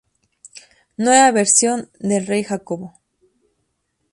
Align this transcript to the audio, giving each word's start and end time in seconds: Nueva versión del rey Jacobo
Nueva 0.97 1.29
versión 1.31 1.91
del 1.99 2.25
rey 2.25 2.43
Jacobo 2.43 2.97